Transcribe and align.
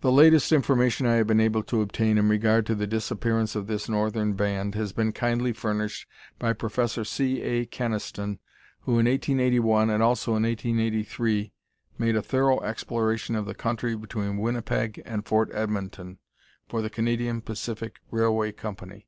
The 0.00 0.10
latest 0.10 0.50
information 0.50 1.06
I 1.06 1.14
have 1.14 1.28
been 1.28 1.38
able 1.38 1.62
to 1.62 1.80
obtain 1.80 2.18
in 2.18 2.28
regard 2.28 2.66
to 2.66 2.74
the 2.74 2.88
disappearance 2.88 3.54
of 3.54 3.68
this 3.68 3.88
northern 3.88 4.32
band 4.32 4.74
has 4.74 4.92
been 4.92 5.12
kindly 5.12 5.52
furnished 5.52 6.08
by 6.40 6.52
Prof. 6.54 7.06
C. 7.06 7.40
A. 7.42 7.64
Kenaston, 7.64 8.40
who 8.80 8.98
in 8.98 9.06
1881, 9.06 9.90
and 9.90 10.02
also 10.02 10.34
in 10.34 10.42
1883, 10.42 11.52
made 11.98 12.16
a 12.16 12.20
thorough 12.20 12.60
exploration 12.64 13.36
of 13.36 13.46
the 13.46 13.54
country 13.54 13.94
between 13.94 14.38
Winnipeg 14.38 15.00
and 15.06 15.24
Fort 15.24 15.50
Edmonton 15.54 16.18
for 16.68 16.82
the 16.82 16.90
Canadian 16.90 17.40
Pacific 17.40 18.00
Railway 18.10 18.50
Company. 18.50 19.06